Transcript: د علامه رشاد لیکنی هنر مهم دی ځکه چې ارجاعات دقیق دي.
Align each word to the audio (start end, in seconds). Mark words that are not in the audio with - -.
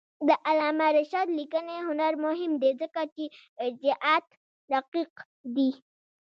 د 0.27 0.29
علامه 0.47 0.87
رشاد 0.97 1.27
لیکنی 1.39 1.77
هنر 1.87 2.13
مهم 2.25 2.51
دی 2.61 2.71
ځکه 2.81 3.01
چې 3.15 3.23
ارجاعات 3.65 4.25
دقیق 4.73 5.13
دي. 5.55 5.71